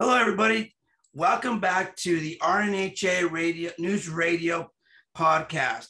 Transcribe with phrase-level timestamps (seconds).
[0.00, 0.74] Hello, everybody.
[1.12, 4.70] Welcome back to the RNHA Radio News Radio
[5.14, 5.88] podcast.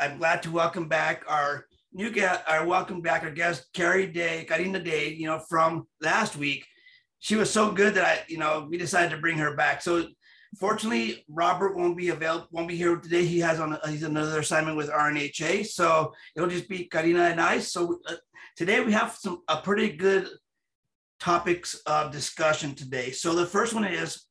[0.00, 4.44] I'm glad to welcome back our new guest, our welcome back our guest, Carrie Day,
[4.48, 6.66] Karina Day, you know, from last week.
[7.20, 9.82] She was so good that I, you know, we decided to bring her back.
[9.82, 10.08] So
[10.58, 13.24] fortunately, Robert won't be available, won't be here today.
[13.24, 15.66] He has on he's another assignment with RNHA.
[15.66, 17.60] So it'll just be Karina and I.
[17.60, 18.14] So uh,
[18.56, 20.28] today we have some a pretty good
[21.24, 23.10] topics of discussion today.
[23.10, 24.26] So the first one is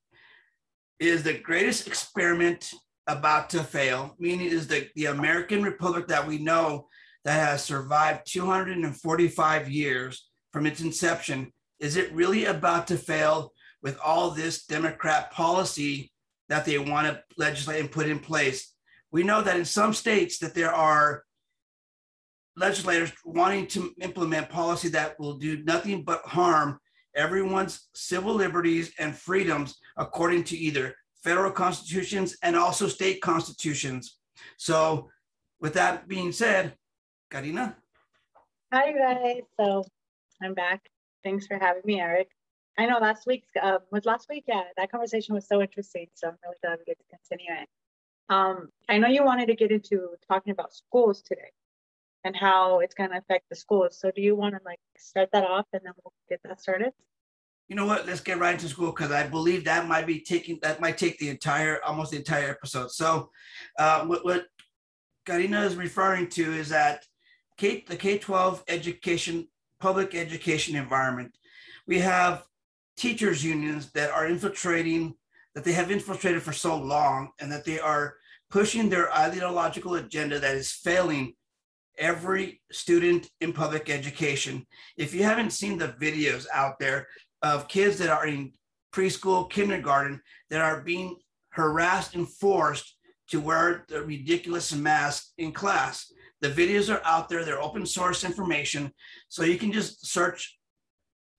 [1.00, 2.70] is the greatest experiment
[3.08, 6.88] about to fail, meaning is the, the American Republic that we know
[7.26, 13.52] that has survived 245 years from its inception, is it really about to fail
[13.82, 16.12] with all this Democrat policy
[16.48, 18.72] that they want to legislate and put in place?
[19.12, 21.24] We know that in some states that there are
[22.56, 26.80] legislators wanting to implement policy that will do nothing but harm
[27.16, 34.18] everyone's civil liberties and freedoms according to either federal constitutions and also state constitutions.
[34.58, 35.10] So,
[35.62, 36.76] with that being said,
[37.30, 37.78] Karina.
[38.74, 39.44] Hi, guys.
[39.60, 39.86] So,
[40.42, 40.90] I'm back.
[41.24, 42.30] Thanks for having me, Eric.
[42.78, 44.46] I know last week uh, was last week.
[44.48, 46.08] Yeah, that conversation was so interesting.
[46.16, 47.70] So I'm really glad we get to continue it.
[48.30, 51.52] Um, I know you wanted to get into talking about schools today
[52.24, 53.98] and how it's going to affect the schools.
[54.00, 56.92] So do you want to like start that off and then we'll get that started?
[57.68, 58.06] You know what?
[58.06, 61.18] Let's get right into school because I believe that might be taking that might take
[61.18, 62.92] the entire almost the entire episode.
[62.92, 63.30] So,
[63.80, 64.46] uh, what what
[65.26, 67.06] Karina is referring to is that
[67.58, 69.48] K the K twelve education
[69.80, 71.38] public education environment.
[71.88, 72.44] We have
[72.98, 75.16] teachers unions that are infiltrating
[75.56, 78.16] that they have infiltrated for so long and that they are
[78.50, 81.34] pushing their ideological agenda that is failing
[81.98, 84.66] every student in public education.
[84.98, 87.08] If you haven't seen the videos out there
[87.42, 88.54] of kids that are in
[88.94, 91.18] preschool, kindergarten, that are being
[91.50, 92.98] harassed and forced
[93.30, 96.12] to wear the ridiculous mask in class.
[96.42, 98.92] The videos are out there, they're open source information.
[99.30, 100.58] So you can just search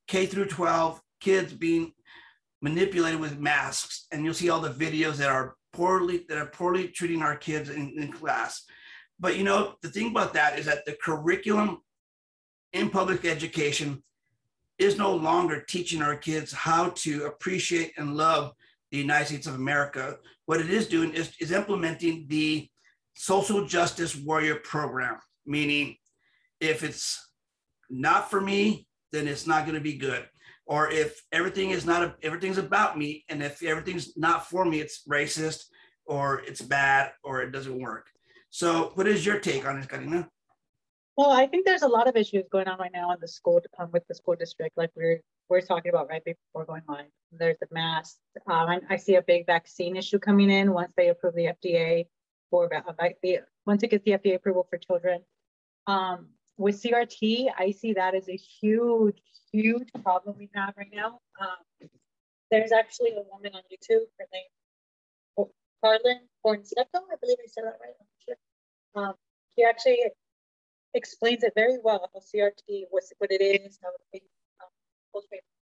[0.09, 1.93] K through 12 kids being
[2.63, 6.89] manipulated with masks, and you'll see all the videos that are poorly that are poorly
[6.89, 8.65] treating our kids in, in class.
[9.25, 11.79] But you know, the thing about that is that the curriculum
[12.75, 14.03] in public education
[14.79, 18.53] is no longer teaching our kids how to appreciate and love
[18.91, 20.19] the United States of America.
[20.45, 22.69] What it is doing is, is implementing the
[23.15, 25.97] social justice warrior program, meaning
[26.61, 27.31] if it's
[27.89, 30.29] not for me, then it's not going to be good.
[30.67, 34.81] Or if everything is not a, everything's about me, and if everything's not for me,
[34.81, 35.63] it's racist
[36.05, 38.09] or it's bad or it doesn't work.
[38.55, 40.29] So, what is your take on this, Karina?
[41.17, 43.61] Well, I think there's a lot of issues going on right now in the school
[43.81, 47.07] um, with the school district, like we're we're talking about right before going live.
[47.33, 48.15] There's the mask.
[48.47, 52.07] Um, I see a big vaccine issue coming in once they approve the FDA
[52.49, 55.23] for the once it gets the FDA approval for children.
[55.89, 59.19] Um, with CRT, I see that as a huge,
[59.51, 61.19] huge problem we have right now.
[61.41, 61.89] Um,
[62.53, 65.49] there's actually a woman on YouTube, her name
[65.85, 67.93] Carlin Fonseca, I believe I said that right.
[68.95, 69.15] Um,
[69.55, 70.01] she actually
[70.95, 74.23] explains it very well how CRT, what, what it is, how it
[74.63, 74.69] um,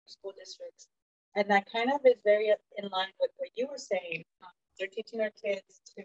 [0.06, 0.88] school districts.
[1.36, 4.24] And that kind of is very in line with what you were saying.
[4.42, 6.02] Um, they're teaching our kids to,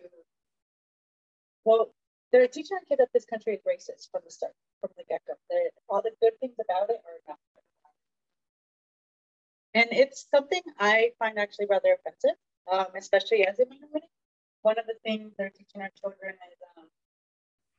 [1.63, 1.93] well,
[2.31, 5.33] they're teaching our kids that this country is racist from the start, from the get-go.
[5.89, 7.37] All the good things about it are not.
[9.75, 12.37] And it's something I find actually rather offensive,
[12.71, 14.09] um, especially as a minority.
[14.61, 16.72] One of the things they're teaching our children is um,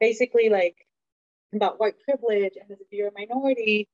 [0.04, 0.76] basically like
[1.54, 3.88] about white privilege and if you're a minority,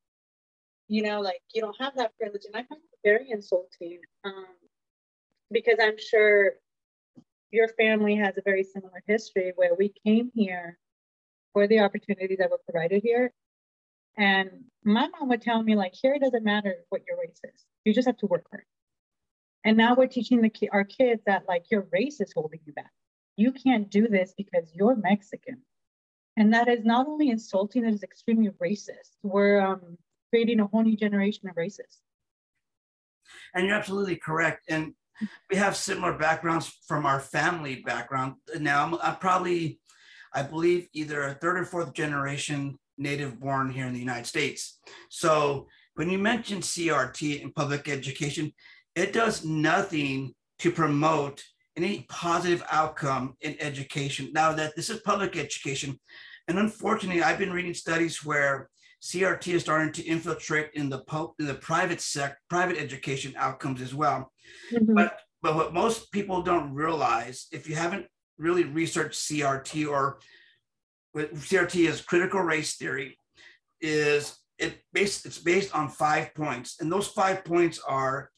[0.88, 2.42] you know, like you don't have that privilege.
[2.46, 4.56] And I find it very insulting um,
[5.52, 6.54] because I'm sure
[7.52, 10.78] your family has a very similar history where we came here
[11.52, 13.32] for the opportunities that were provided here.
[14.16, 14.50] And
[14.84, 17.94] my mom would tell me, like, here it doesn't matter what your race is, you
[17.94, 18.64] just have to work hard.
[19.64, 22.92] And now we're teaching the our kids that, like, your race is holding you back.
[23.36, 25.62] You can't do this because you're Mexican
[26.36, 29.16] and that is not only insulting, it is extremely racist.
[29.22, 29.98] We're um,
[30.30, 31.98] creating a whole new generation of racists.
[33.54, 34.64] And you're absolutely correct.
[34.68, 34.94] And
[35.50, 38.34] we have similar backgrounds from our family background.
[38.58, 39.80] Now, I'm, I'm probably,
[40.32, 44.78] I believe, either a third or fourth generation native born here in the United States.
[45.08, 48.52] So when you mention CRT in public education,
[48.94, 51.42] it does nothing to promote
[51.76, 54.30] any positive outcome in education.
[54.32, 55.98] Now that this is public education,
[56.48, 58.68] and unfortunately, I've been reading studies where
[59.02, 63.80] CRT is starting to infiltrate in the po- in the private sec private education outcomes
[63.80, 64.32] as well.
[64.72, 64.94] Mm-hmm.
[64.94, 68.06] But but what most people don't realize, if you haven't
[68.36, 70.18] really researched CRT or
[71.12, 73.16] what CRT is critical race theory,
[73.80, 78.30] is it based it's based on five points, and those five points are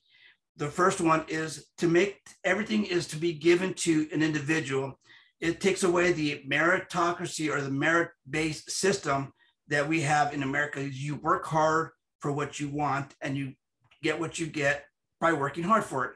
[0.57, 4.99] the first one is to make everything is to be given to an individual.
[5.41, 9.33] It takes away the meritocracy or the merit-based system
[9.69, 10.83] that we have in America.
[10.83, 11.91] You work hard
[12.21, 13.55] for what you want, and you
[14.03, 14.85] get what you get
[15.21, 16.13] by working hard for it.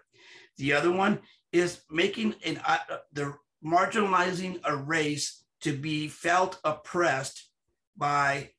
[0.58, 1.20] The other one
[1.52, 2.78] is making an uh,
[3.12, 3.34] the
[3.64, 7.48] marginalizing a race to be felt oppressed
[7.96, 8.50] by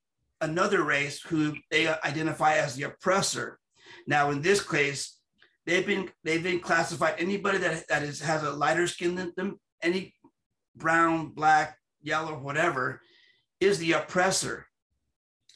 [0.42, 3.60] another race who they identify as the oppressor.
[4.08, 5.17] Now, in this case,
[5.68, 9.60] they've been they've been classified anybody that that is has a lighter skin than them,
[9.84, 10.16] any
[10.76, 13.02] brown, black, yellow, whatever,
[13.60, 14.66] is the oppressor.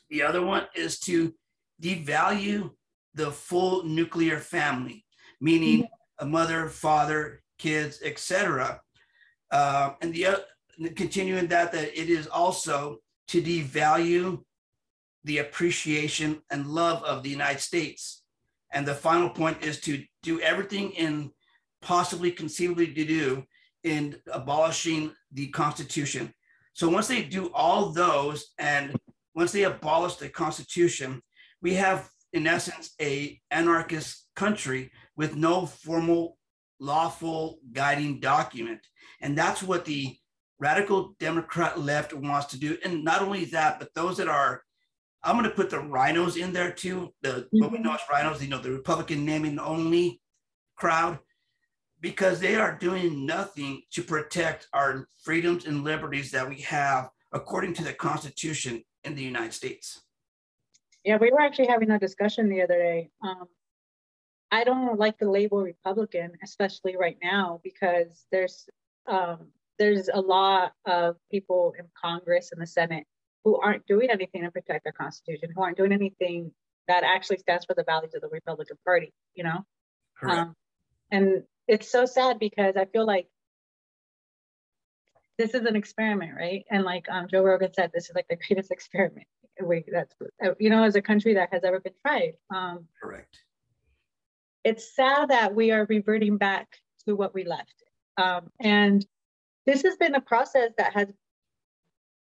[0.09, 1.33] The other one is to
[1.81, 2.71] devalue
[3.15, 5.05] the full nuclear family,
[5.39, 5.87] meaning
[6.19, 8.81] a mother, father, kids, etc.
[9.49, 10.35] Uh, and the uh,
[10.95, 12.97] continuing that that it is also
[13.29, 14.43] to devalue
[15.23, 18.20] the appreciation and love of the United States.
[18.71, 21.31] And the final point is to do everything in
[21.81, 23.43] possibly conceivably to do
[23.83, 26.33] in abolishing the Constitution.
[26.73, 28.95] So once they do all those and
[29.35, 31.21] once they abolish the Constitution,
[31.61, 36.37] we have in essence a anarchist country with no formal
[36.79, 38.79] lawful guiding document.
[39.21, 40.15] And that's what the
[40.59, 42.77] radical Democrat left wants to do.
[42.83, 44.63] And not only that, but those that are
[45.23, 47.13] I'm going to put the RINOs in there too.
[47.21, 47.61] The mm-hmm.
[47.61, 50.21] what we know as RINOs, you know, the Republican naming only
[50.77, 51.19] crowd,
[51.99, 57.73] because they are doing nothing to protect our freedoms and liberties that we have according
[57.75, 60.01] to the Constitution in the United States.
[61.03, 63.09] Yeah, we were actually having a discussion the other day.
[63.23, 63.45] Um,
[64.51, 68.67] I don't like the label Republican, especially right now, because there's
[69.07, 69.47] um,
[69.79, 73.07] there's a lot of people in Congress and the Senate
[73.43, 76.51] who aren't doing anything to protect our Constitution, who aren't doing anything
[76.87, 79.65] that actually stands for the values of the Republican Party, you know?
[80.23, 80.55] Um,
[81.09, 83.27] and it's so sad because I feel like
[85.37, 86.65] this is an experiment, right?
[86.69, 89.27] And like um, Joe Rogan said, this is like the greatest experiment
[89.63, 90.13] we, that's,
[90.59, 92.33] you know, as a country that has ever been tried.
[92.53, 93.39] Um, Correct.
[94.63, 96.67] It's sad that we are reverting back
[97.05, 97.73] to what we left.
[98.17, 99.05] Um, and
[99.65, 101.07] this has been a process that has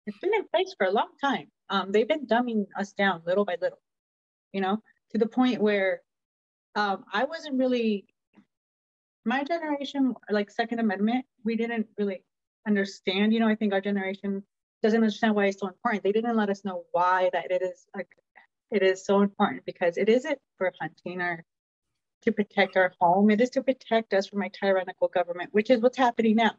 [0.08, 1.48] it's been in place for a long time.
[1.70, 3.80] Um, they've been dumbing us down little by little,
[4.54, 6.02] you know, to the point where
[6.76, 8.06] um, I wasn't really,
[9.26, 12.24] my generation, like Second Amendment, we didn't really
[12.66, 13.34] understand.
[13.34, 14.44] You know, I think our generation
[14.82, 16.04] doesn't understand why it's so important.
[16.04, 18.08] They didn't let us know why that it is like
[18.72, 21.44] it is so important because it isn't for hunting or
[22.24, 23.30] to protect our home.
[23.30, 26.52] It is to protect us from a tyrannical government, which is what's happening now.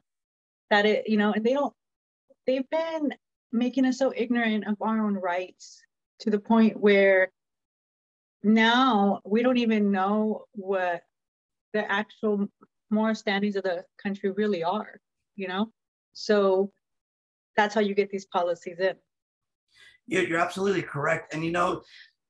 [0.70, 1.74] That it, you know, and they don't.
[2.46, 3.12] They've been
[3.52, 5.80] making us so ignorant of our own rights
[6.20, 7.32] to the point where
[8.42, 11.02] now we don't even know what
[11.72, 12.48] the actual
[12.90, 15.00] moral standings of the country really are,
[15.36, 15.70] you know?
[16.12, 16.72] So
[17.56, 18.94] that's how you get these policies in.
[20.06, 21.34] Yeah, you're absolutely correct.
[21.34, 21.82] And you know,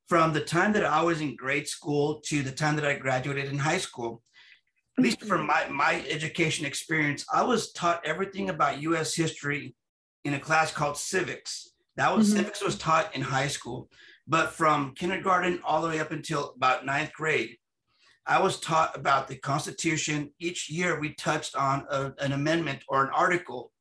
[0.09, 3.47] from the time that I was in grade school to the time that I graduated
[3.47, 4.23] in high school,
[4.97, 5.75] at least from mm-hmm.
[5.75, 9.77] my, my education experience, I was taught everything about US history
[10.29, 11.73] in a class called civics.
[11.97, 12.37] That was mm-hmm.
[12.37, 13.89] civics was taught in high school,
[14.27, 17.57] but from kindergarten all the way up until about ninth grade,
[18.27, 20.31] I was taught about the Constitution.
[20.39, 23.73] Each year we touched on a, an amendment or an article.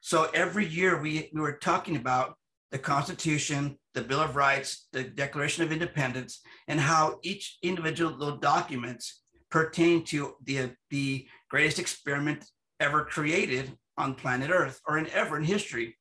[0.00, 2.34] So every year we, we were talking about
[2.70, 9.20] the Constitution, the Bill of Rights, the Declaration of Independence, and how each individual documents
[9.50, 12.46] pertain to the, the greatest experiment
[12.80, 15.96] ever created on planet Earth or in ever in history.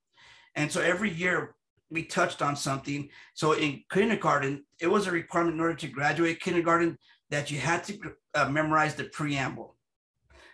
[0.55, 1.55] And so every year
[1.89, 3.09] we touched on something.
[3.33, 6.97] So in kindergarten, it was a requirement in order to graduate kindergarten
[7.29, 7.99] that you had to
[8.33, 9.75] uh, memorize the preamble.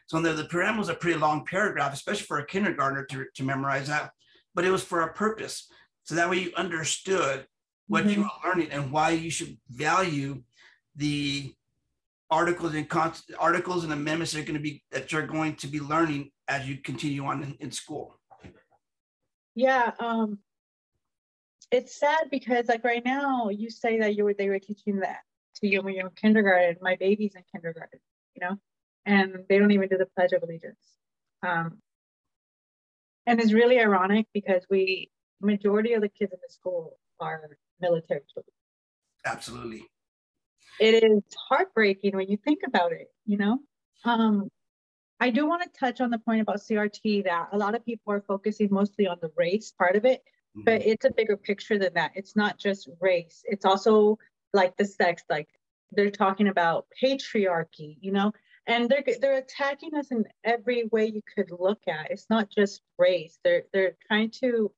[0.07, 3.43] So the, the preamble is a pretty long paragraph, especially for a kindergartner to, to
[3.43, 4.11] memorize that,
[4.53, 5.67] but it was for a purpose.
[6.03, 7.47] So that way you understood
[7.87, 8.21] what mm-hmm.
[8.21, 10.43] you were learning and why you should value
[10.95, 11.53] the
[12.29, 15.67] articles and con- articles and amendments that are going to be that you're going to
[15.67, 18.19] be learning as you continue on in, in school
[19.55, 20.39] yeah um
[21.71, 25.21] it's sad because like right now you say that you were they were teaching that
[25.55, 27.99] to you when you're in kindergarten my baby's in kindergarten
[28.35, 28.55] you know
[29.05, 30.97] and they don't even do the pledge of allegiance
[31.43, 31.77] um
[33.25, 35.09] and it's really ironic because we
[35.41, 37.41] majority of the kids in the school are
[37.79, 38.53] military children.
[39.25, 39.85] Absolutely.
[40.79, 43.59] It is heartbreaking when you think about it, you know?
[44.03, 44.49] Um,
[45.19, 48.11] I do want to touch on the point about CRT that a lot of people
[48.13, 50.61] are focusing mostly on the race part of it, mm-hmm.
[50.65, 52.11] but it's a bigger picture than that.
[52.15, 54.17] It's not just race, it's also
[54.53, 55.47] like the sex, like
[55.91, 58.31] they're talking about patriarchy, you know,
[58.67, 62.11] and they're they're attacking us in every way you could look at.
[62.11, 63.39] It's not just race.
[63.43, 64.71] They're they're trying to.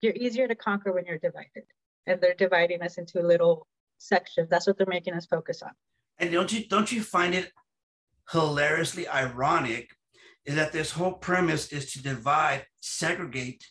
[0.00, 1.64] You're easier to conquer when you're divided,
[2.06, 3.66] and they're dividing us into little
[3.98, 4.48] sections.
[4.50, 5.72] That's what they're making us focus on.
[6.18, 7.52] And don't you don't you find it
[8.30, 9.90] hilariously ironic?
[10.44, 13.64] Is that this whole premise is to divide, segregate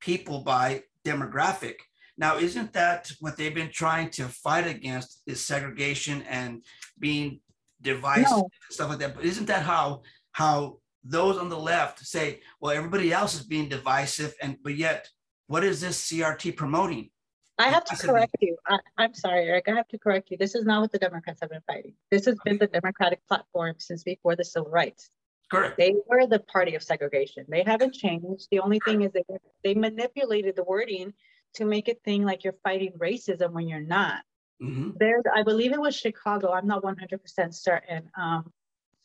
[0.00, 1.76] people by demographic.
[2.18, 5.22] Now, isn't that what they've been trying to fight against?
[5.26, 6.64] Is segregation and
[6.98, 7.40] being
[7.80, 8.48] divisive no.
[8.70, 9.14] stuff like that.
[9.14, 13.68] But isn't that how how those on the left say, well, everybody else is being
[13.68, 15.08] divisive, and but yet,
[15.46, 17.10] what is this CRT promoting?
[17.58, 18.56] I have to correct you.
[18.66, 19.68] I, am sorry, Eric.
[19.68, 20.36] I have to correct you.
[20.36, 21.94] This is not what the Democrats have been fighting.
[22.10, 25.10] This has been the Democratic platform since before the civil rights.
[25.50, 25.76] Correct.
[25.76, 27.44] They were the party of segregation.
[27.48, 28.48] They haven't changed.
[28.50, 29.24] The only thing is they
[29.62, 31.12] they manipulated the wording
[31.54, 34.22] to make it think like you're fighting racism when you're not.
[34.62, 34.90] Mm-hmm.
[34.98, 36.52] There's, I believe it was Chicago.
[36.52, 38.08] I'm not 100% certain.
[38.18, 38.50] Um,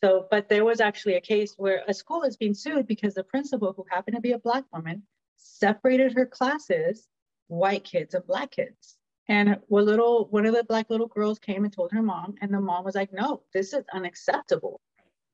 [0.02, 3.24] so, but there was actually a case where a school is being sued because the
[3.24, 5.02] principal, who happened to be a black woman,
[5.36, 7.08] separated her classes,
[7.48, 8.96] white kids and black kids.
[9.28, 12.52] And one little, one of the black little girls came and told her mom, and
[12.52, 14.80] the mom was like, "No, this is unacceptable."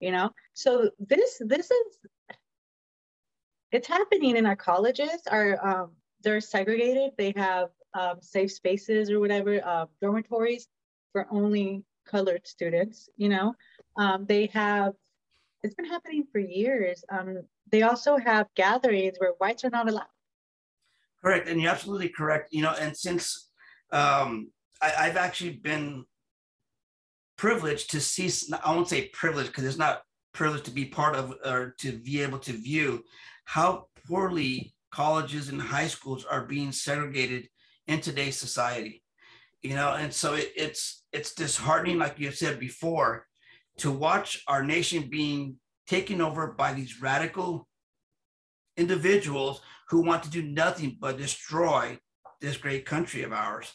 [0.00, 0.30] You know.
[0.52, 1.98] So this, this is,
[3.70, 5.22] it's happening in our colleges.
[5.30, 5.92] Our um,
[6.22, 7.12] they're segregated.
[7.16, 10.66] They have um, safe spaces or whatever, uh, dormitories
[11.12, 13.54] for only colored students, you know.
[13.96, 14.94] Um, they have,
[15.62, 17.04] it's been happening for years.
[17.08, 20.06] Um, they also have gatherings where whites are not allowed.
[21.24, 22.52] Correct, and you're absolutely correct.
[22.52, 23.50] You know, and since
[23.92, 24.50] um,
[24.82, 26.04] I, I've actually been
[27.36, 28.30] privileged to see,
[28.62, 30.02] I won't say privileged because it's not
[30.32, 33.02] privileged to be part of or to be able to view
[33.44, 37.48] how poorly colleges and high schools are being segregated
[37.86, 39.02] in today's society
[39.62, 43.26] you know and so it, it's it's disheartening like you said before
[43.76, 47.66] to watch our nation being taken over by these radical
[48.76, 51.98] individuals who want to do nothing but destroy
[52.40, 53.72] this great country of ours.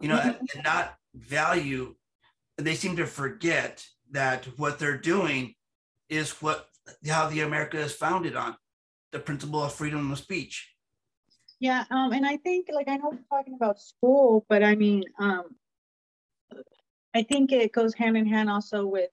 [0.00, 1.94] You know and, and not value
[2.56, 5.54] they seem to forget that what they're doing
[6.08, 6.66] is what
[7.06, 8.56] how the america is founded on
[9.14, 10.74] the principle of freedom of speech.
[11.60, 15.04] Yeah, um, and I think like I know we're talking about school, but I mean,
[15.18, 15.44] um,
[17.14, 19.10] I think it goes hand in hand also with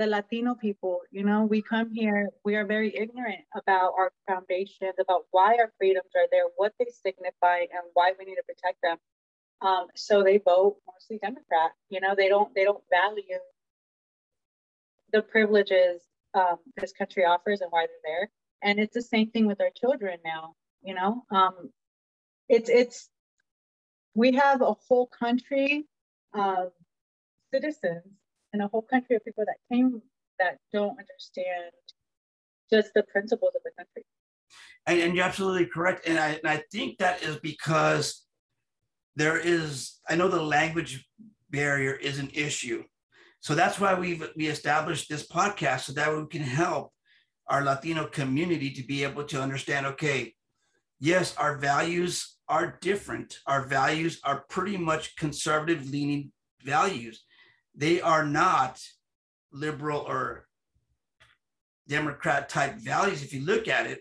[0.00, 1.00] the Latino people.
[1.10, 5.70] You know, we come here, we are very ignorant about our foundations, about why our
[5.78, 8.96] freedoms are there, what they signify, and why we need to protect them.
[9.60, 11.72] Um, so they vote mostly Democrat.
[11.90, 13.38] You know, they don't they don't value
[15.12, 16.00] the privileges
[16.34, 18.30] um, this country offers and why they're there.
[18.62, 21.70] And it's the same thing with our children now you know um,
[22.48, 23.08] it's it's
[24.14, 25.86] we have a whole country
[26.34, 26.72] of
[27.52, 28.04] citizens
[28.52, 30.02] and a whole country of people that came
[30.38, 31.72] that don't understand
[32.70, 34.04] just the principles of the country
[34.86, 38.26] and, and you're absolutely correct and I, and I think that is because
[39.16, 41.06] there is i know the language
[41.50, 42.84] barrier is an issue
[43.40, 46.92] so that's why we've we established this podcast so that we can help
[47.48, 50.32] our latino community to be able to understand okay
[51.00, 53.38] yes, our values are different.
[53.46, 56.30] Our values are pretty much conservative leaning
[56.62, 57.24] values.
[57.74, 58.80] They are not
[59.52, 60.46] liberal or
[61.88, 64.00] Democrat type values if you look at it.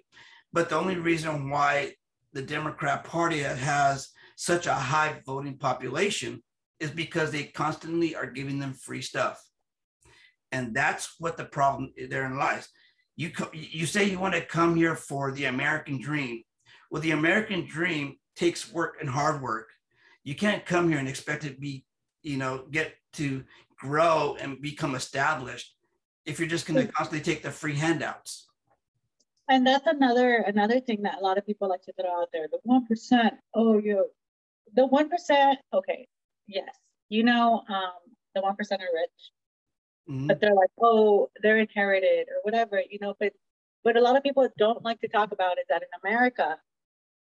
[0.52, 1.94] But the only reason why
[2.34, 6.44] the Democrat Party has such a high voting population
[6.80, 9.44] is because they constantly are giving them free stuff.
[10.52, 12.68] And that's what the problem therein lies.
[13.16, 16.44] You, you say you want to come here for the American dream
[16.90, 19.70] well, the American dream takes work and hard work.
[20.24, 21.86] You can't come here and expect to be,
[22.24, 23.44] you know, get to
[23.78, 25.75] grow and become established
[26.25, 28.48] if you're just going to constantly take the free handouts.
[29.50, 32.48] And that's another another thing that a lot of people like to throw out there.
[32.51, 33.34] The one percent.
[33.56, 34.06] Oh, you,
[34.75, 35.58] the one percent.
[35.74, 36.08] Okay,
[36.48, 36.70] yes,
[37.10, 37.94] you know, um,
[38.36, 39.32] the one percent are rich,
[40.08, 40.28] mm-hmm.
[40.28, 43.16] but they're like, oh, they're inherited or whatever, you know.
[43.20, 43.34] But
[43.84, 46.58] but a lot of people don't like to talk about is that in America,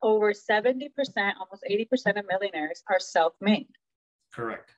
[0.03, 0.91] over 70%,
[1.39, 3.69] almost 80% of millionaires are self-made.
[4.33, 4.73] Correct.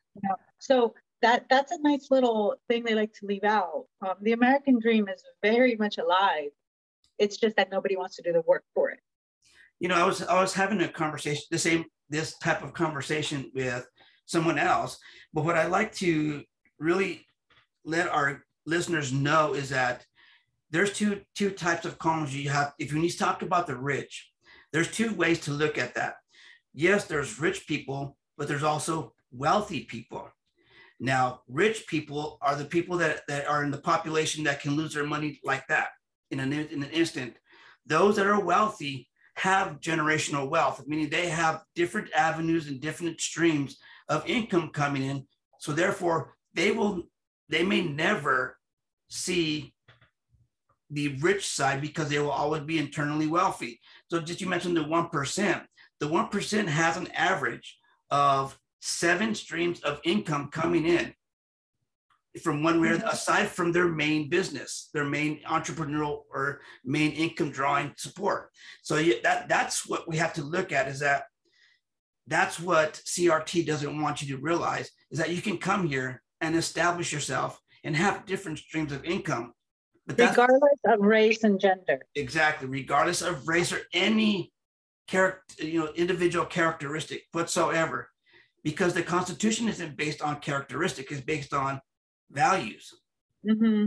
[0.58, 3.86] So that that's a nice little thing they like to leave out.
[4.06, 6.50] Um, the American dream is very much alive.
[7.18, 9.00] It's just that nobody wants to do the work for it.
[9.80, 13.50] you know, I was I was having a conversation, the same this type of conversation
[13.54, 13.86] with
[14.26, 14.98] someone else.
[15.34, 16.44] But what I like to
[16.78, 17.26] really
[17.84, 20.06] let our listeners know is that
[20.70, 22.74] there's two two types of columns you have.
[22.78, 24.30] If you need to talk about the rich,
[24.72, 26.14] there's two ways to look at that.
[26.74, 30.28] Yes, there's rich people, but there's also wealthy people.
[31.00, 34.94] Now, rich people are the people that, that are in the population that can lose
[34.94, 35.88] their money like that
[36.30, 37.34] in an, in an instant.
[37.86, 43.78] Those that are wealthy have generational wealth, meaning they have different avenues and different streams
[44.08, 45.26] of income coming in.
[45.58, 47.04] So therefore, they will
[47.48, 48.58] they may never
[49.08, 49.74] see
[50.90, 53.80] the rich side because they will always be internally wealthy.
[54.08, 55.64] So just you mentioned the 1%.
[56.00, 57.78] The 1% has an average
[58.10, 61.14] of seven streams of income coming in
[62.42, 63.06] from one way mm-hmm.
[63.06, 68.50] aside from their main business, their main entrepreneurial or main income drawing support.
[68.82, 71.24] So that that's what we have to look at is that
[72.26, 76.56] that's what CRT doesn't want you to realize is that you can come here and
[76.56, 79.52] establish yourself and have different streams of income.
[80.06, 82.00] But regardless of race and gender.
[82.16, 84.52] Exactly, regardless of race or any
[85.06, 88.08] character, you know, individual characteristic whatsoever,
[88.62, 91.80] because the Constitution isn't based on characteristic; it's based on
[92.30, 92.92] values.
[93.46, 93.86] Mm-hmm.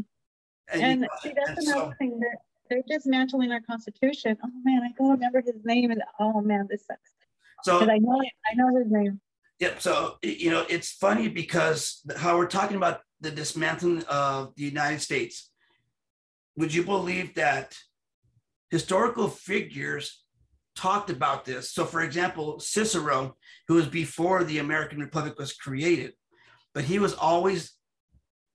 [0.73, 2.19] And, and see, that's and another so, thing.
[2.19, 2.37] They're,
[2.69, 4.37] they're dismantling our Constitution.
[4.43, 7.11] Oh man, I don't remember his name, and oh man, this sucks.
[7.63, 9.21] So I know I know his name.
[9.59, 9.81] Yep.
[9.81, 15.01] So you know, it's funny because how we're talking about the dismantling of the United
[15.01, 15.51] States.
[16.57, 17.75] Would you believe that
[18.71, 20.24] historical figures
[20.75, 21.71] talked about this?
[21.71, 23.35] So, for example, Cicero,
[23.67, 26.13] who was before the American Republic was created,
[26.73, 27.73] but he was always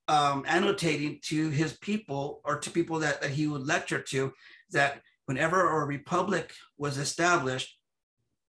[0.08, 4.32] um, annotating to his people or to people that, that he would lecture to
[4.70, 7.78] that whenever a republic was established,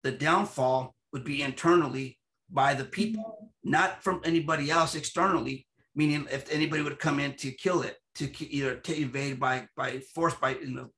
[0.03, 2.19] the downfall would be internally
[2.51, 5.67] by the people, not from anybody else externally.
[5.95, 10.01] Meaning, if anybody would come in to kill it, to either to invade by by
[10.15, 10.91] force by you know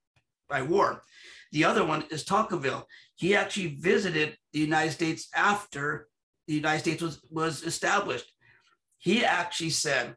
[0.48, 1.02] by war.
[1.52, 2.86] The other one is Tocqueville.
[3.16, 6.08] He actually visited the United States after
[6.46, 8.32] the United States was was established.
[8.98, 10.16] He actually said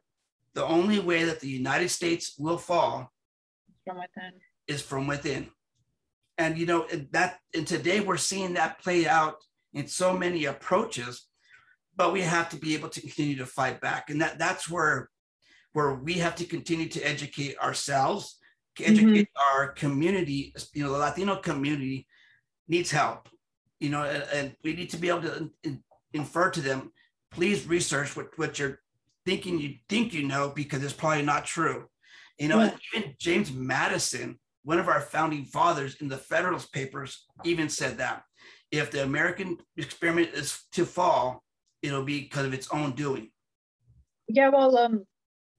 [0.54, 3.12] the only way that the United States will fall
[3.84, 4.32] from within
[4.66, 5.50] is from within.
[6.38, 9.36] And you know that and today we're seeing that play out
[9.72, 11.26] in so many approaches,
[11.96, 14.10] but we have to be able to continue to fight back.
[14.10, 15.10] And that that's where
[15.72, 18.38] where we have to continue to educate ourselves,
[18.80, 19.58] educate mm-hmm.
[19.58, 22.06] our community, you know, the Latino community
[22.68, 23.28] needs help,
[23.80, 25.82] you know, and, and we need to be able to in,
[26.12, 26.92] infer to them,
[27.30, 28.80] please research what, what you're
[29.24, 31.88] thinking you think you know because it's probably not true.
[32.38, 37.68] You know, even James Madison, one of our founding fathers in the Federalist Papers, even
[37.68, 38.24] said that
[38.72, 41.44] if the American experiment is to fall,
[41.80, 43.30] it'll be because of its own doing.
[44.26, 45.04] Yeah, well, um,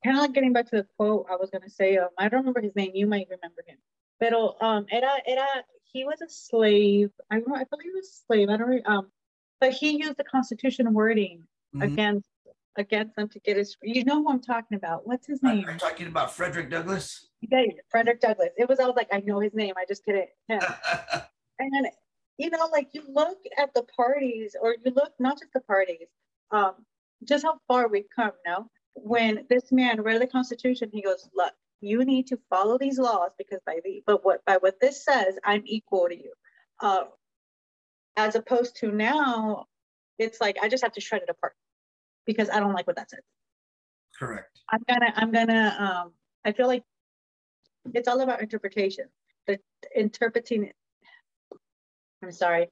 [0.06, 2.42] kind of like getting back to the quote, I was gonna say, um, I don't
[2.42, 2.92] remember his name.
[2.94, 3.78] You might remember him.
[4.20, 5.48] Pero um, era era
[5.84, 7.10] he was a slave.
[7.32, 7.56] I know.
[7.56, 8.50] I believe he was a slave.
[8.50, 9.08] I don't um,
[9.60, 11.44] but he used the Constitution wording
[11.76, 11.82] mm-hmm.
[11.82, 12.26] against
[12.78, 13.76] against them to get his.
[13.82, 15.08] You know who I'm talking about?
[15.08, 15.66] What's his name?
[15.68, 17.28] Are talking about Frederick Douglass?
[17.42, 18.50] Yeah, Frederick Douglass.
[18.58, 18.80] It was.
[18.80, 19.74] I was like, I know his name.
[19.78, 20.30] I just couldn't.
[20.50, 21.88] and
[22.38, 26.08] you know, like you look at the parties, or you look not just the parties,
[26.52, 26.74] um,
[27.24, 28.32] just how far we've come.
[28.46, 32.98] No, when this man read the Constitution, he goes, "Look, you need to follow these
[32.98, 36.34] laws because by the but what by what this says, I'm equal to you."
[36.80, 37.06] Uh,
[38.18, 39.68] as opposed to now,
[40.18, 41.54] it's like I just have to shred it apart
[42.26, 43.24] because I don't like what that says.
[44.18, 44.60] Correct.
[44.70, 46.14] I'm gonna I'm gonna um
[46.46, 46.84] I feel like
[47.94, 49.06] it's all about interpretation.
[49.48, 49.60] The
[49.96, 50.72] interpreting.
[52.24, 52.70] I'm sorry.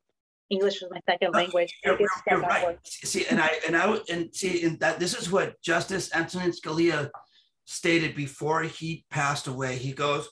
[0.54, 1.74] English was my second oh, language.
[1.84, 2.78] You're, you're right.
[2.84, 7.10] See, and I and I and see in that this is what Justice Antonin Scalia
[7.66, 9.78] stated before he passed away.
[9.78, 10.30] He goes,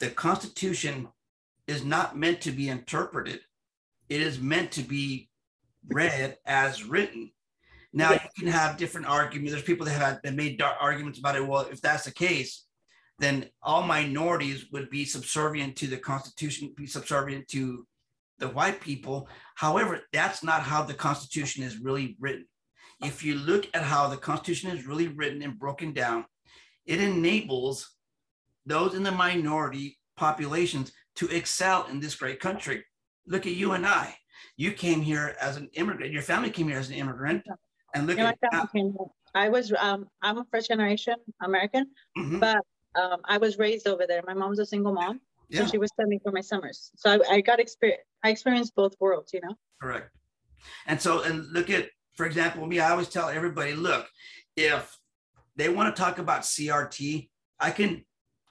[0.00, 1.08] the Constitution
[1.66, 3.40] is not meant to be interpreted.
[4.08, 5.28] It is meant to be
[5.88, 7.30] read as written.
[7.92, 8.22] Now yeah.
[8.22, 9.52] you can have different arguments.
[9.52, 11.46] There's people that have that made arguments about it.
[11.46, 12.64] Well, if that's the case,
[13.18, 17.86] then all minorities would be subservient to the Constitution, be subservient to
[18.38, 19.28] the white people.
[19.54, 22.46] However, that's not how the Constitution is really written.
[23.02, 26.24] If you look at how the Constitution is really written and broken down,
[26.86, 27.96] it enables
[28.66, 32.84] those in the minority populations to excel in this great country.
[33.26, 34.14] Look at you and I.
[34.56, 36.12] You came here as an immigrant.
[36.12, 37.42] Your family came here as an immigrant.
[37.94, 38.38] And look at
[39.34, 41.86] I was um, I'm a first generation American,
[42.18, 42.38] mm-hmm.
[42.38, 42.58] but
[42.94, 44.22] um, I was raised over there.
[44.26, 45.20] My mom's a single mom.
[45.52, 45.66] Yeah.
[45.66, 46.90] So she was studying for my summers.
[46.96, 48.02] So I, I got experience.
[48.24, 49.32] I experienced both worlds.
[49.32, 49.54] You know.
[49.80, 50.10] Correct.
[50.86, 52.80] And so, and look at, for example, me.
[52.80, 54.08] I always tell everybody, look,
[54.56, 54.96] if
[55.56, 57.28] they want to talk about CRT,
[57.60, 58.04] I can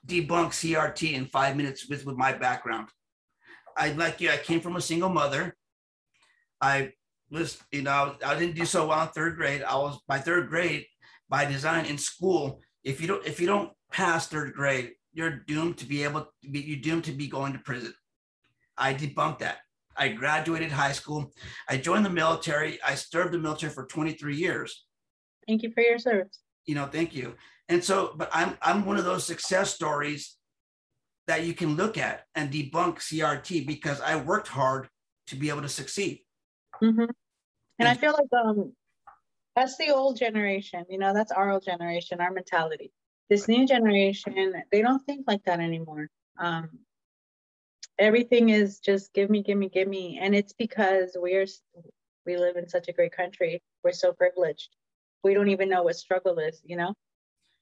[0.06, 2.90] debunk CRT in five minutes with, with my background.
[3.76, 4.30] I like you.
[4.30, 5.56] I came from a single mother.
[6.60, 6.92] I
[7.32, 9.64] was, you know, I didn't do so well in third grade.
[9.64, 10.86] I was by third grade
[11.30, 12.62] by design in school.
[12.84, 16.50] If you don't, if you don't pass third grade, you're doomed to be able to
[16.50, 17.94] be, you're doomed to be going to prison.
[18.78, 19.58] I debunked that.
[19.96, 21.32] I graduated high school.
[21.70, 22.80] I joined the military.
[22.82, 24.86] I served the military for 23 years.
[25.48, 26.40] Thank you for your service.
[26.66, 27.36] You know, thank you.
[27.68, 30.38] And so, but I'm I'm one of those success stories
[31.28, 34.90] that you can look at and debunk CRT because I worked hard
[35.28, 36.22] to be able to succeed.
[36.82, 37.02] Mm-hmm.
[37.02, 37.12] And,
[37.80, 38.74] and I feel like um
[39.56, 42.92] that's the old generation, you know, that's our old generation, our mentality.
[43.32, 46.10] This new generation, they don't think like that anymore.
[46.38, 46.68] Um,
[47.98, 50.20] everything is just give me, give me, give me.
[50.22, 51.46] And it's because we're
[52.26, 53.62] we live in such a great country.
[53.86, 54.76] We're so privileged.
[55.24, 56.94] We don't even know what struggle is, you know.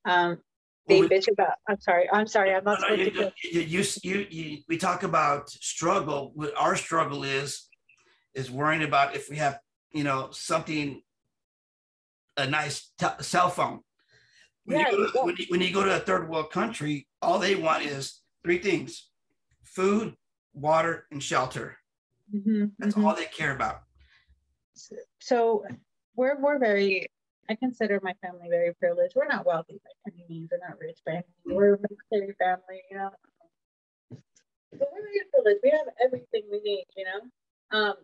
[0.06, 0.40] Um,
[0.88, 1.54] they well, bitch about.
[1.68, 2.10] I'm sorry.
[2.12, 2.52] I'm sorry.
[2.56, 6.32] I'm not no, supposed no, you, you, you, you, we talk about struggle.
[6.34, 7.68] What Our struggle is
[8.34, 9.60] is worrying about if we have
[9.92, 11.04] you know something
[12.38, 13.82] a nice t- cell phone.
[14.70, 17.40] When, yeah, you to, when, you, when you go to a third world country, all
[17.40, 19.10] they want is three things:
[19.64, 20.16] food,
[20.54, 21.76] water, and shelter.
[22.32, 23.04] Mm-hmm, That's mm-hmm.
[23.04, 23.82] all they care about.
[25.18, 25.66] So
[26.16, 27.08] we're we're very.
[27.50, 29.14] I consider my family very privileged.
[29.16, 30.50] We're not wealthy by any means.
[30.52, 31.58] We're not rich by any means.
[31.58, 31.80] We're a
[32.12, 33.10] military family, you know.
[34.12, 35.62] But we're very privileged.
[35.64, 37.76] We have everything we need, you know.
[37.76, 37.96] Um,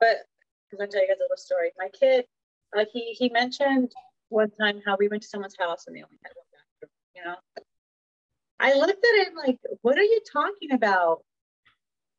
[0.00, 0.16] but
[0.72, 1.70] I'm gonna tell you guys a little story.
[1.78, 2.24] My kid,
[2.76, 3.92] uh, he he mentioned
[4.28, 6.90] one time how we went to someone's house and they only had one bathroom.
[7.14, 7.36] You know,
[8.58, 11.22] I looked at him like, "What are you talking about?"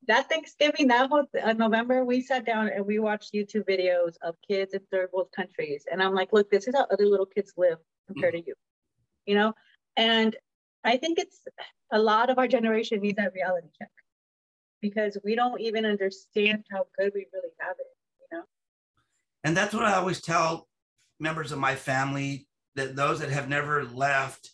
[0.07, 4.35] That Thanksgiving, that whole uh, November, we sat down and we watched YouTube videos of
[4.47, 7.53] kids in third world countries, and I'm like, "Look, this is how other little kids
[7.57, 8.55] live compared to you,"
[9.25, 9.53] you know,
[9.97, 10.35] and
[10.83, 11.41] I think it's
[11.91, 13.91] a lot of our generation needs that reality check
[14.81, 17.87] because we don't even understand how good we really have it,
[18.21, 18.43] you know?
[19.43, 20.66] And that's what I always tell
[21.19, 24.51] members of my family that those that have never left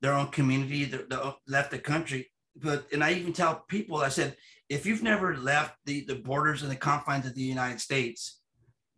[0.00, 2.30] their own community, the, the, left the country.
[2.56, 4.36] But, and I even tell people, I said,
[4.68, 8.40] if you've never left the, the borders and the confines of the United States,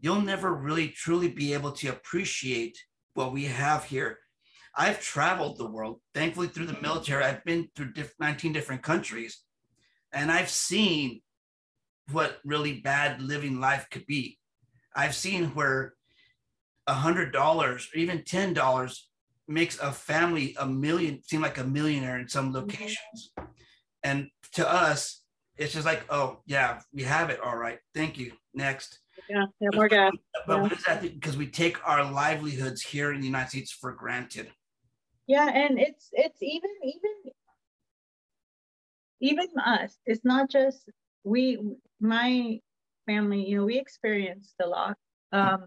[0.00, 2.78] you'll never really truly be able to appreciate
[3.14, 4.18] what we have here.
[4.76, 7.24] I've traveled the world, thankfully through the military.
[7.24, 9.44] I've been through 19 different countries
[10.14, 11.20] and I've seen
[12.12, 14.38] what really bad living life could be.
[14.94, 15.94] I've seen where
[16.86, 19.08] a hundred dollars or even ten dollars
[19.46, 23.32] makes a family a million seem like a millionaire in some locations.
[24.02, 25.22] And to us,
[25.56, 27.40] it's just like, oh yeah, we have it.
[27.40, 28.32] All right, thank you.
[28.54, 29.00] Next.
[29.28, 30.12] Yeah, yeah, more gas.
[30.46, 30.62] But yeah.
[30.62, 31.02] what is that?
[31.02, 34.50] Because we take our livelihoods here in the United States for granted.
[35.26, 37.32] Yeah, and it's it's even even
[39.24, 40.88] even us, it's not just
[41.24, 41.58] we,
[42.00, 42.60] my
[43.06, 44.96] family, you know, we experienced a lot.
[45.32, 45.66] Um,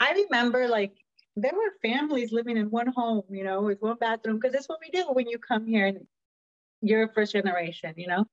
[0.00, 0.92] I remember like
[1.36, 4.80] there were families living in one home, you know, with one bathroom, because that's what
[4.80, 6.06] we do when you come here and
[6.80, 8.24] you're first generation, you know,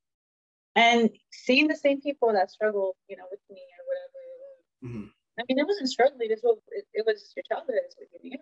[0.76, 5.00] and seeing the same people that struggle, you know, with me or whatever.
[5.00, 5.08] Mm-hmm.
[5.40, 6.30] I mean, it wasn't struggling.
[6.30, 7.80] This was it, it was your childhood.
[8.22, 8.38] You know.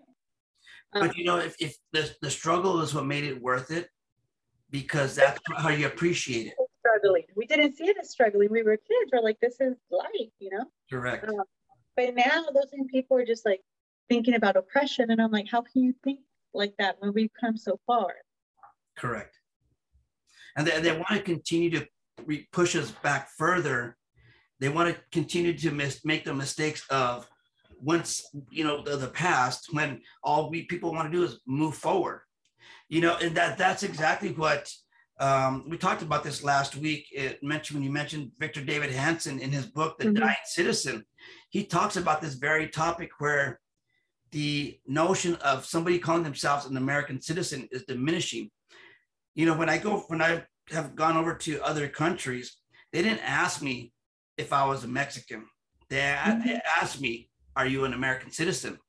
[0.94, 3.90] Um, but you know, if, if the, the struggle is what made it worth it,
[4.72, 6.54] because that's how you appreciate it.
[6.80, 7.24] Struggling.
[7.36, 8.50] We didn't see it as struggling.
[8.50, 9.12] We were kids.
[9.12, 10.66] We're like, this is life, you know?
[10.90, 11.28] Correct.
[11.28, 11.44] Um,
[11.96, 13.62] but now those same people are just like
[14.10, 15.12] thinking about oppression.
[15.12, 16.20] And I'm like, how can you think
[16.54, 18.14] like that when we've come so far?
[18.98, 19.38] Correct.
[20.56, 21.88] And they, they want to continue to
[22.26, 23.98] re- push us back further.
[24.60, 27.28] They want to continue to mis- make the mistakes of
[27.82, 31.76] once, you know, the, the past when all we people want to do is move
[31.76, 32.22] forward
[32.90, 34.70] you know, and that that's exactly what
[35.20, 37.08] um, we talked about this last week.
[37.12, 40.24] It mentioned when you mentioned Victor Davis Hanson in his book, The mm-hmm.
[40.24, 41.06] Dying Citizen.
[41.50, 43.60] He talks about this very topic where
[44.32, 48.50] the notion of somebody calling themselves an American citizen is diminishing.
[49.36, 52.58] You know, when I go, when I have gone over to other countries,
[52.94, 53.92] they didn't ask me
[54.38, 55.46] if I was a Mexican.
[55.90, 56.48] They, mm-hmm.
[56.48, 58.80] they asked me, "Are you an American citizen?"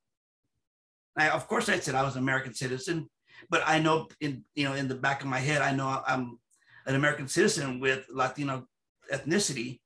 [1.16, 3.09] I, of course, I said I was an American citizen
[3.48, 6.38] but I know in you know in the back of my head, I know I'm
[6.87, 8.66] an American citizen with Latino
[9.12, 9.81] ethnicity.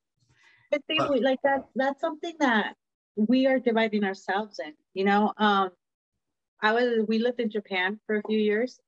[0.71, 2.75] But see, like that that's something that
[3.15, 4.73] we are dividing ourselves in.
[4.93, 5.69] You know, um,
[6.61, 8.79] I was we lived in Japan for a few years,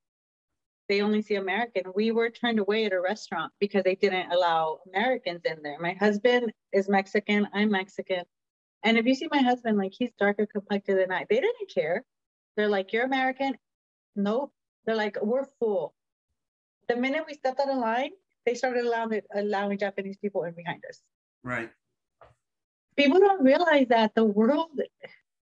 [0.88, 1.84] they only see American.
[1.96, 5.78] We were turned away at a restaurant because they didn't allow Americans in there.
[5.80, 8.24] My husband is Mexican, I'm Mexican.
[8.84, 12.04] And if you see my husband, like he's darker complected than I, they didn't care.
[12.56, 13.58] They're like, You're American?
[14.16, 14.52] Nope.
[14.88, 15.94] They're like, We're full.
[16.88, 18.12] The minute we stepped out of line,
[18.46, 21.02] they started allowing allowing Japanese people in behind us.
[21.44, 21.70] Right.
[22.96, 24.80] People don't realize that the world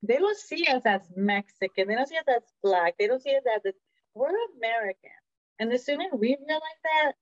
[0.03, 1.89] they don't see us as Mexican.
[1.89, 2.95] They don't see us as black.
[2.99, 3.73] They don't see us as
[4.15, 5.11] we're American.
[5.59, 7.13] And the sooner we realize that,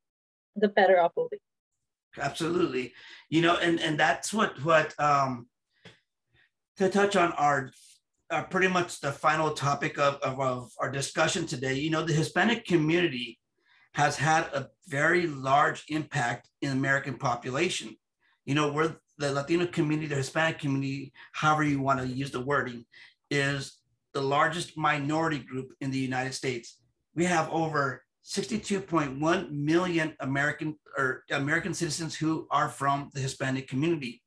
[0.56, 1.38] the better off we'll be.
[2.20, 2.92] Absolutely.
[3.30, 5.46] You know, and and that's what what um
[6.76, 7.70] to touch on our
[8.30, 11.74] uh, pretty much the final topic of, of, of our discussion today.
[11.74, 13.38] You know, the Hispanic community
[13.94, 17.96] has had a very large impact in American population.
[18.44, 22.40] You know, we're the Latino community, the Hispanic community, however you want to use the
[22.40, 22.84] wording,
[23.30, 23.78] is
[24.14, 26.78] the largest minority group in the United States.
[27.14, 34.22] We have over 62.1 million American or American citizens who are from the Hispanic community.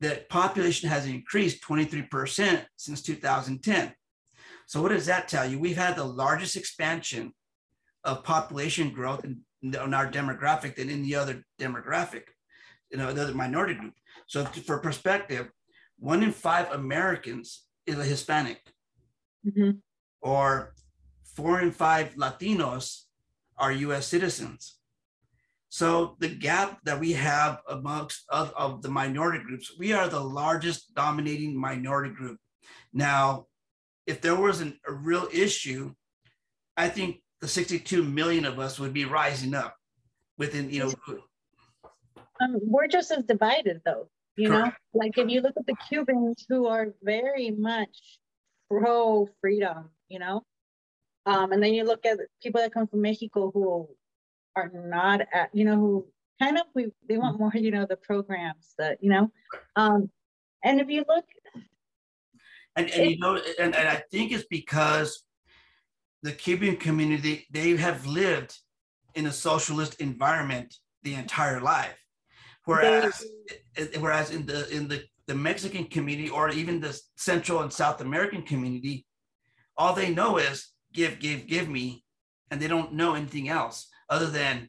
[0.00, 3.94] The population has increased 23% since 2010.
[4.66, 5.58] So what does that tell you?
[5.58, 7.32] We've had the largest expansion
[8.04, 12.22] of population growth in, in our demographic than any other demographic,
[12.90, 13.94] you know, another minority group.
[14.26, 15.48] So for perspective,
[15.98, 18.60] one in five Americans is a Hispanic,
[19.46, 19.78] mm-hmm.
[20.20, 20.74] or
[21.34, 23.02] four in five Latinos
[23.56, 24.75] are US citizens.
[25.76, 30.18] So the gap that we have amongst of, of the minority groups, we are the
[30.18, 32.38] largest dominating minority group.
[32.94, 33.44] Now,
[34.06, 35.92] if there wasn't a real issue,
[36.78, 39.76] I think the 62 million of us would be rising up
[40.38, 40.92] within, you know.
[42.40, 44.78] Um, we're just as divided though, you Correct.
[44.94, 48.18] know, like if you look at the Cubans who are very much
[48.70, 50.42] pro freedom, you know,
[51.26, 53.90] um, and then you look at people that come from Mexico who
[54.56, 56.06] are not at, you know, who
[56.40, 59.30] kind of we they want more, you know, the programs that, you know.
[59.76, 60.10] Um,
[60.64, 61.24] and if you look
[62.76, 65.24] and, and you know, and, and I think it's because
[66.22, 68.54] the Cuban community, they have lived
[69.14, 71.98] in a socialist environment the entire life.
[72.64, 73.24] Whereas
[74.00, 78.42] whereas in the in the, the Mexican community or even the Central and South American
[78.42, 79.06] community,
[79.76, 82.04] all they know is give, give, give me,
[82.50, 84.68] and they don't know anything else other than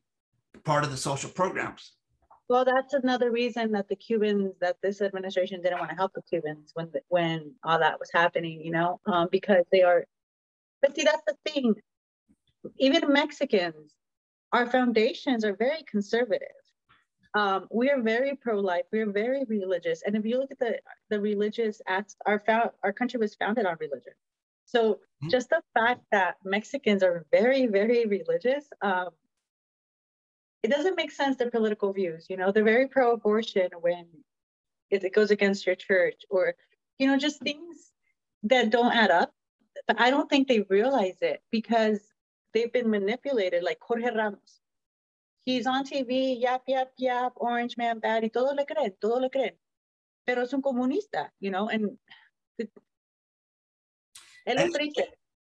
[0.63, 1.93] part of the social programs.
[2.49, 6.21] Well, that's another reason that the Cubans, that this administration didn't want to help the
[6.21, 10.05] Cubans when when all that was happening, you know, um, because they are.
[10.81, 11.75] But see, that's the thing.
[12.77, 13.93] Even Mexicans,
[14.53, 16.47] our foundations are very conservative.
[17.33, 18.85] Um, we are very pro-life.
[18.91, 22.69] We are very religious, and if you look at the the religious acts, our found
[22.81, 24.13] our country was founded on religion.
[24.67, 25.29] So mm-hmm.
[25.29, 29.09] just the fact that Mexicans are very, very religious, um,
[30.63, 32.27] it doesn't make sense their political views.
[32.29, 34.07] You know, they're very pro-abortion when
[34.89, 36.55] it goes against your church, or
[36.99, 37.91] you know, just things
[38.43, 39.31] that don't add up.
[39.87, 41.99] But I don't think they realize it because
[42.53, 44.59] they've been manipulated, like Jorge Ramos.
[45.45, 49.29] He's on TV, yap, yap, yap, orange man bad, y todo le creen, todo le
[49.29, 49.53] creen.
[50.25, 51.97] Pero es un comunista, you know, and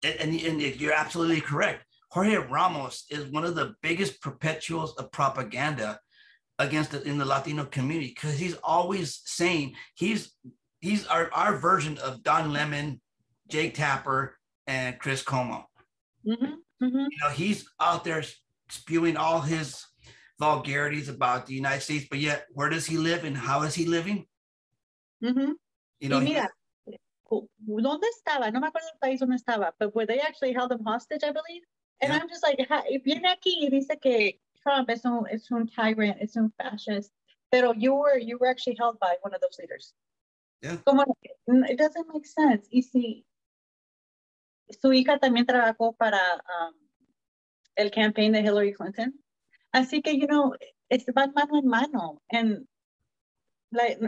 [0.02, 1.86] and, and, and you're absolutely correct.
[2.16, 6.00] Jorge Ramos is one of the biggest perpetuals of propaganda
[6.59, 10.33] against the, in the Latino community because he's always saying he's
[10.81, 13.02] he's our, our version of Don Lemon,
[13.50, 14.35] Jake Tapper,
[14.66, 15.64] and Chris Cuomo.
[16.26, 16.44] Mm-hmm,
[16.83, 16.96] mm-hmm.
[16.96, 18.24] You know, he's out there
[18.70, 19.85] spewing all his
[20.40, 23.85] vulgarities about the United States, but yet where does he live and how is he
[23.85, 24.24] living?
[25.22, 25.52] Mm-hmm.
[26.00, 26.48] You know, mira,
[27.31, 28.50] ¿dónde estaba?
[28.50, 31.33] No me acuerdo el país donde estaba, but where they actually held him hostage, I
[31.33, 31.61] believe.
[32.00, 32.18] And yeah.
[32.20, 36.18] I'm just like, if you're aquí y dice que Trump es un, es un tyrant,
[36.20, 37.12] es un fascist,
[37.50, 39.94] pero you were, you were actually held by one of those leaders.
[40.62, 40.76] Yeah.
[40.87, 41.04] Como,
[41.46, 42.68] it doesn't make sense.
[42.70, 43.24] Y si
[44.70, 46.74] su hija también trabajó para um,
[47.76, 49.14] el campaign de Hillary Clinton.
[49.72, 50.54] Así que, you know,
[50.90, 52.22] es van mano en mano.
[52.30, 52.66] And
[53.72, 54.00] like,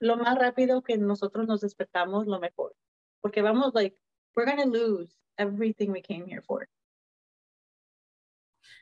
[0.00, 2.74] lo más rápido que nosotros nos despertamos, lo mejor.
[3.22, 3.96] Porque vamos, like,
[4.34, 6.68] we're going to lose everything we came here for.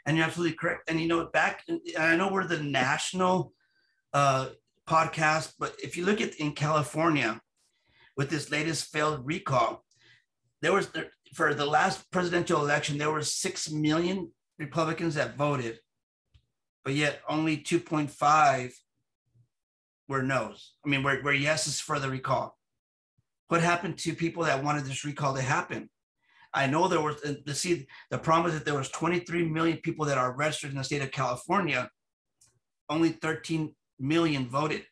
[0.06, 0.88] And you're absolutely correct.
[0.88, 1.62] And you know, back,
[1.98, 3.52] I know we're the national
[4.12, 4.50] uh,
[4.88, 7.40] podcast, but if you look at in California
[8.16, 9.84] with this latest failed recall,
[10.62, 10.90] there was
[11.34, 15.80] for the last presidential election, there were 6 million Republicans that voted,
[16.84, 18.72] but yet only 2.5
[20.08, 20.74] were no's.
[20.84, 22.56] I mean, where, where yes is for the recall.
[23.48, 25.90] What happened to people that wanted this recall to happen?
[26.56, 30.06] I know there was the see the problem is that there was 23 million people
[30.06, 31.90] that are registered in the state of California.
[32.88, 34.84] Only 13 million voted.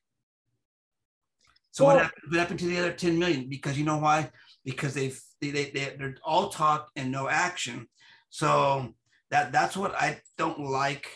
[1.70, 3.48] So well, what, happened, what happened to the other 10 million?
[3.48, 4.31] Because you know why?
[4.64, 7.88] Because they've they, they, they they're all talk and no action.
[8.29, 8.94] So
[9.31, 11.09] that that's what I don't like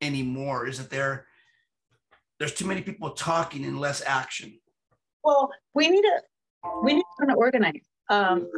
[0.00, 1.26] anymore is that there
[2.38, 4.58] there's too many people talking and less action.
[5.22, 6.22] Well, we need to
[6.82, 7.86] we need to organize.
[8.10, 8.48] Um,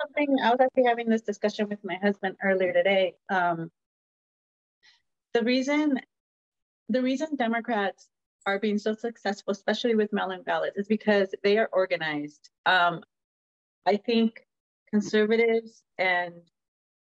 [0.00, 3.14] something I was actually having this discussion with my husband earlier today.
[3.28, 3.70] Um,
[5.34, 6.00] the reason
[6.88, 8.08] the reason Democrats
[8.46, 12.50] are being so successful, especially with mail-in ballots, is because they are organized.
[12.66, 13.02] Um,
[13.86, 14.44] I think
[14.90, 16.34] conservatives and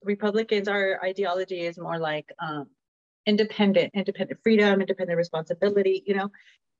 [0.04, 2.66] Republicans, our ideology is more like um,
[3.26, 6.04] independent, independent freedom, independent responsibility.
[6.06, 6.30] You know,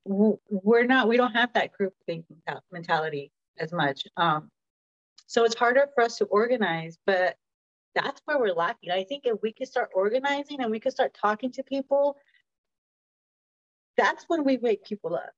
[0.04, 2.36] we're not, we don't have that group thinking
[2.70, 4.04] mentality as much.
[4.16, 4.50] Um,
[5.26, 7.36] so it's harder for us to organize, but
[7.94, 8.90] that's where we're lacking.
[8.90, 12.16] I think if we could start organizing and we could start talking to people,
[13.96, 15.30] that's when we wake people up.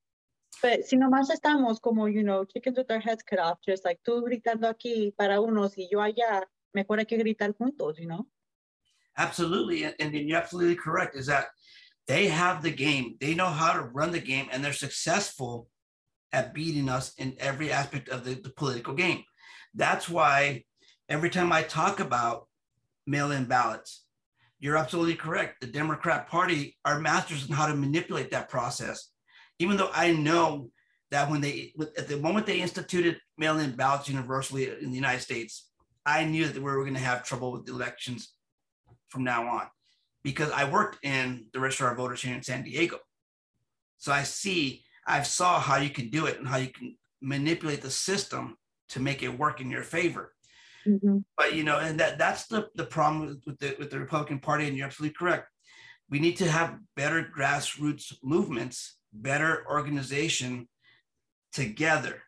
[0.61, 3.99] But si nomás estamos como, you know, chickens with our heads cut off, just like
[4.07, 8.25] tú gritando aquí para unos y yo allá, mejor hay que gritar juntos, you know?
[9.17, 9.83] Absolutely.
[9.83, 11.47] And, and you're absolutely correct is that
[12.07, 15.67] they have the game, they know how to run the game, and they're successful
[16.31, 19.23] at beating us in every aspect of the, the political game.
[19.77, 20.63] That's why
[21.07, 22.47] every time I talk about
[23.05, 24.03] mail in ballots,
[24.59, 25.61] you're absolutely correct.
[25.61, 29.11] The Democrat Party are masters in how to manipulate that process.
[29.59, 30.71] Even though I know
[31.11, 35.21] that when they, at the moment they instituted mail in ballots universally in the United
[35.21, 35.69] States,
[36.05, 38.33] I knew that we were going to have trouble with elections
[39.09, 39.67] from now on
[40.23, 42.97] because I worked in the registrar of voters here in San Diego.
[43.99, 47.83] So I see, I saw how you can do it and how you can manipulate
[47.83, 48.57] the system
[48.89, 50.33] to make it work in your favor.
[50.87, 51.19] Mm-hmm.
[51.35, 54.67] But you know, and that that's the the problem with the with the Republican Party,
[54.67, 55.49] and you're absolutely correct.
[56.09, 60.67] We need to have better grassroots movements, better organization
[61.51, 62.23] together.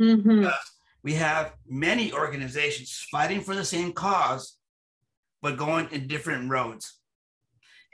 [0.00, 0.46] Mm-hmm.
[1.02, 4.58] we have many organizations fighting for the same cause,
[5.40, 6.98] but going in different roads.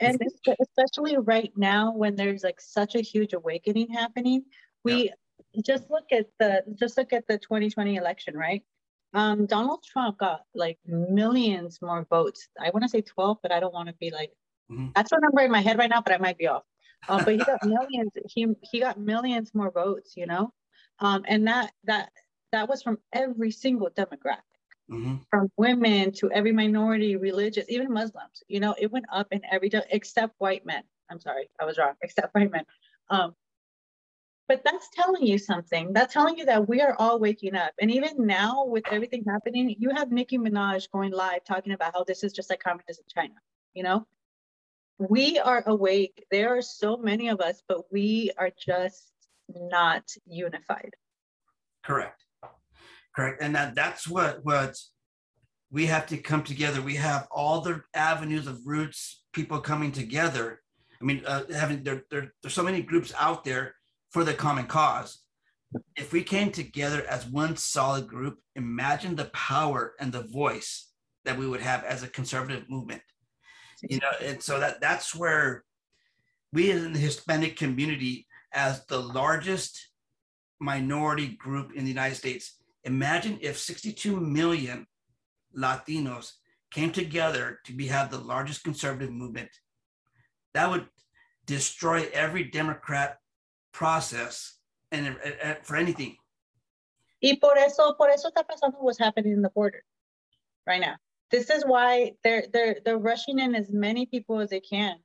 [0.01, 0.19] And
[0.59, 4.43] especially right now, when there's like such a huge awakening happening,
[4.83, 5.11] we yeah.
[5.61, 8.63] Just look at the just look at the 2020 election, right?
[9.13, 12.47] Um, Donald Trump got like millions more votes.
[12.59, 14.31] I want to say 12, but I don't want to be like
[14.71, 14.87] mm-hmm.
[14.95, 16.63] that's a number in my head right now, but I might be off.
[17.07, 18.11] Um, but he got millions.
[18.27, 20.51] He he got millions more votes, you know,
[20.99, 22.09] um, and that that
[22.51, 24.41] that was from every single demographic,
[24.89, 25.17] mm-hmm.
[25.29, 28.43] from women to every minority, religious, even Muslims.
[28.47, 30.83] You know, it went up in every except white men.
[31.09, 31.93] I'm sorry, I was wrong.
[32.01, 32.65] Except white men.
[33.09, 33.35] Um,
[34.53, 35.93] but that's telling you something.
[35.93, 37.71] That's telling you that we are all waking up.
[37.81, 42.03] And even now, with everything happening, you have Nicki Minaj going live talking about how
[42.03, 43.33] this is just like communism in China.
[43.73, 44.07] You know,
[44.99, 46.23] we are awake.
[46.29, 49.11] There are so many of us, but we are just
[49.49, 50.93] not unified.
[51.83, 52.23] Correct.
[53.15, 53.41] Correct.
[53.41, 54.77] And that, that's what what
[55.71, 56.79] we have to come together.
[56.79, 60.61] We have all the avenues of roots, people coming together.
[61.01, 63.73] I mean, uh, having there, there, there's so many groups out there
[64.13, 65.19] for the common cause.
[65.95, 70.91] If we came together as one solid group, imagine the power and the voice
[71.25, 73.01] that we would have as a conservative movement.
[73.81, 75.65] You know, and so that that's where
[76.53, 79.89] we in the Hispanic community, as the largest
[80.59, 84.85] minority group in the United States, imagine if 62 million
[85.57, 86.33] Latinos
[86.71, 89.49] came together to be have the largest conservative movement.
[90.53, 90.87] That would
[91.47, 93.17] destroy every Democrat
[93.73, 94.53] process
[94.91, 96.15] and, and for anything.
[97.21, 99.83] Y por eso, por eso está pasando what's happening in the border
[100.65, 100.95] right now.
[101.31, 104.97] This is why they're they're they're rushing in as many people as they can.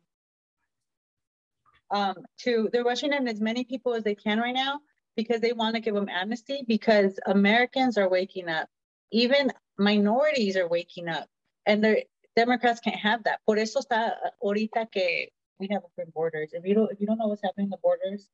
[1.91, 4.81] Um, to they're rushing in as many people as they can right now
[5.17, 8.69] because they want to give them amnesty because Americans are waking up.
[9.11, 11.29] Even minorities are waking up,
[11.65, 12.03] and the
[12.37, 13.41] Democrats can't have that.
[13.47, 14.13] Por eso está
[14.43, 16.51] ahorita que we have open borders.
[16.53, 18.29] If you don't if you don't know what's happening in the borders,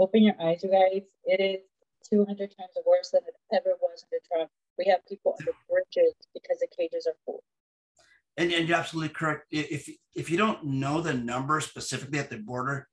[0.00, 1.02] Open your eyes, you guys.
[1.24, 1.60] It is
[2.10, 4.50] 200 times worse than it ever was under Trump.
[4.78, 7.44] We have people under bridges because the cages are full.
[8.38, 9.44] And, and you're absolutely correct.
[9.50, 12.88] If if you don't know the number specifically at the border,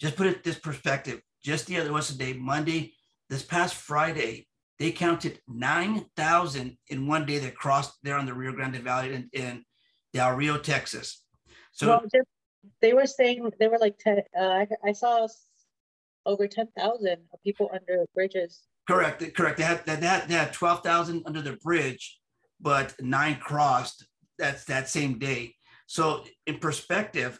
[0.00, 1.20] just put it this perspective.
[1.42, 2.92] Just the other was the day, Monday,
[3.28, 4.46] this past Friday,
[4.78, 9.28] they counted 9,000 in one day that crossed there on the Rio Grande Valley in,
[9.32, 9.64] in
[10.12, 11.24] Del Rio, Texas.
[11.72, 12.04] So well,
[12.80, 15.26] they were saying they were like, uh, I saw
[16.26, 19.58] over 10,000 people under bridges Correct, correct.
[19.58, 22.18] They had, they had, they had twelve thousand under the bridge,
[22.60, 24.04] but nine crossed
[24.38, 25.54] that's that same day.
[25.86, 27.38] So in perspective,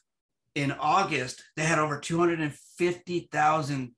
[0.55, 3.93] in August, they had over two hundred and fifty thousand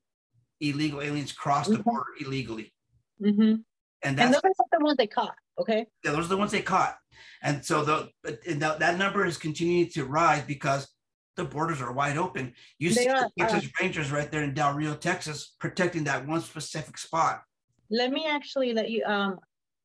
[0.59, 1.83] illegal aliens cross the Mhm.
[1.83, 2.73] border illegally.
[3.19, 3.57] hmm
[4.01, 5.35] And And those are the ones they caught.
[5.59, 5.85] Okay.
[6.03, 6.97] yeah, those are the ones they caught.
[7.43, 8.09] And so the,
[8.49, 10.87] and that, that number is continuing to rise because
[11.35, 12.53] the borders are wide open.
[12.79, 16.03] You They see the are, uh, Texas Rangers right there in Del Rio, Texas, protecting
[16.05, 17.43] that one specific spot.
[17.89, 19.03] Let me actually let you.
[19.05, 19.39] Um,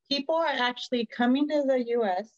[0.09, 2.29] people are actually coming to the U.S.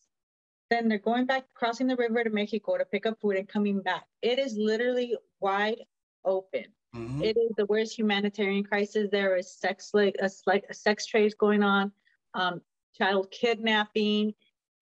[0.70, 3.82] Then they're going back, crossing the river to Mexico to pick up food and coming
[3.82, 4.06] back.
[4.22, 5.82] It is literally wide
[6.26, 6.66] open.
[6.96, 7.24] Mhm.
[7.24, 9.10] It is the worst humanitarian crisis.
[9.12, 11.92] There is sex like a, like a sex trade going on,
[12.34, 12.62] um,
[12.96, 14.34] child kidnapping.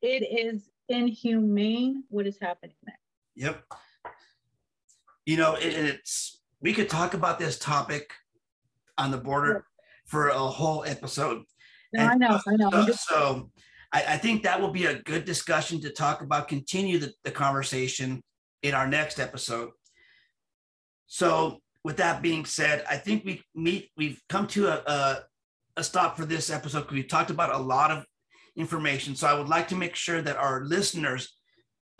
[0.02, 3.00] It is inhumane what is happening there.
[3.36, 3.64] Yep.
[5.26, 8.12] You know, it, it's we could talk about this topic
[8.98, 9.66] on the border
[10.08, 11.44] for a whole episode.
[11.94, 12.70] No, I know, I know.
[12.72, 13.52] So, just- so
[13.94, 17.32] I, I think that will be a good discussion to talk about, continue the, the
[17.32, 18.22] conversation
[18.64, 19.70] in our next episode.
[21.08, 25.20] So with that being said, I think we meet, we've come to a, a,
[25.78, 28.06] a stop for this episode because we've talked about a lot of
[28.56, 29.16] information.
[29.16, 31.36] So I would like to make sure that our listeners,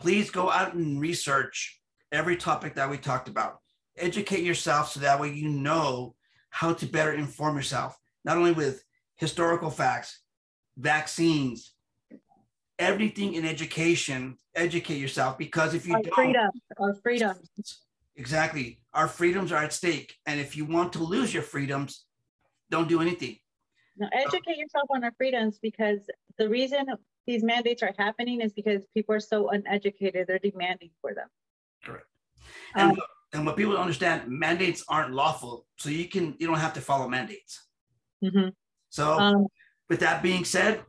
[0.00, 1.80] please go out and research
[2.12, 3.58] every topic that we talked about.
[3.96, 6.14] Educate yourself so that way you know
[6.50, 8.84] how to better inform yourself, not only with
[9.16, 10.20] historical facts,
[10.76, 11.72] vaccines,
[12.78, 14.36] everything in education.
[14.54, 17.36] Educate yourself because if you Our don't, freedom, our freedom.
[18.16, 20.14] exactly, our freedoms are at stake.
[20.26, 22.04] And if you want to lose your freedoms,
[22.70, 23.38] don't do anything.
[23.96, 26.00] Now, educate yourself on our freedoms because
[26.38, 26.86] the reason
[27.26, 30.26] these mandates are happening is because people are so uneducated.
[30.26, 31.28] They're demanding for them.
[31.84, 32.06] Correct.
[32.74, 35.66] And, Um, what- and what people don't understand, mandates aren't lawful.
[35.78, 37.68] So you can you don't have to follow mandates.
[38.22, 38.54] mhm.
[38.90, 39.46] So Um,
[39.88, 40.84] with that being said,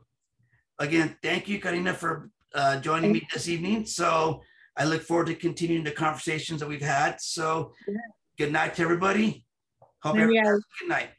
[0.78, 3.84] again, thank you, Karina, for uh, joining me this evening.
[3.86, 4.40] So
[4.76, 7.20] I look forward to continuing the conversations that we've had.
[7.20, 7.94] So Yeah.
[8.38, 9.44] good night to everybody.
[10.02, 11.10] Hope everybody a good night.